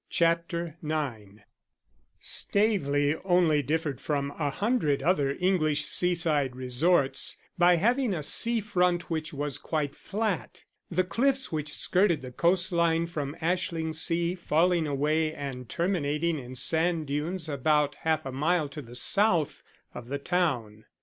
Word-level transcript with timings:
CHAPTER 0.09 0.77
IX 0.83 1.41
STAVELEY 2.19 3.17
only 3.23 3.61
differed 3.61 4.01
from 4.01 4.31
a 4.31 4.49
hundred 4.49 5.03
other 5.03 5.37
English 5.39 5.83
seaside 5.85 6.55
resorts 6.55 7.37
by 7.55 7.75
having 7.75 8.11
a 8.11 8.23
sea 8.23 8.61
front 8.61 9.11
which 9.11 9.31
was 9.31 9.59
quite 9.59 9.93
flat, 9.95 10.65
the 10.89 11.03
cliffs 11.03 11.51
which 11.51 11.75
skirted 11.77 12.23
the 12.23 12.31
coastline 12.31 13.05
from 13.05 13.35
Ashlingsea 13.43 14.39
falling 14.39 14.87
away 14.87 15.35
and 15.35 15.69
terminating 15.69 16.39
in 16.39 16.55
sand 16.55 17.05
dunes 17.05 17.47
about 17.47 17.93
half 18.01 18.25
a 18.25 18.31
mile 18.31 18.69
to 18.69 18.81
the 18.81 18.95
south 18.95 19.61
of 19.93 20.07
the 20.07 20.17
town. 20.17 20.85